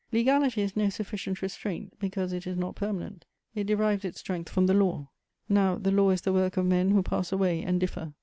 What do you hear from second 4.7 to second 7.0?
law: now, the law is the work of men